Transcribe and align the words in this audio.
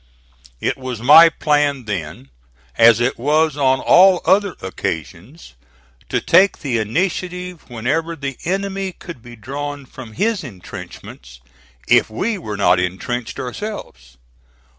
It 0.59 0.79
was 0.79 0.99
my 0.99 1.29
plan 1.29 1.85
then, 1.85 2.31
as 2.75 2.99
it 2.99 3.19
was 3.19 3.55
on 3.55 3.79
all 3.79 4.19
other 4.25 4.55
occasions, 4.59 5.53
to 6.09 6.19
take 6.19 6.61
the 6.61 6.79
initiative 6.79 7.69
whenever 7.69 8.15
the 8.15 8.39
enemy 8.43 8.93
could 8.93 9.21
be 9.21 9.35
drawn 9.35 9.85
from 9.85 10.13
his 10.13 10.43
intrenchments 10.43 11.39
if 11.87 12.09
we 12.09 12.39
were 12.39 12.57
not 12.57 12.79
intrenched 12.79 13.37
ourselves. 13.39 14.17